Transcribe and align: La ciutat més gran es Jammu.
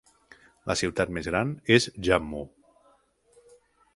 La 0.71 0.75
ciutat 0.79 1.11
més 1.17 1.29
gran 1.33 1.51
es 1.77 1.87
Jammu. 2.09 2.41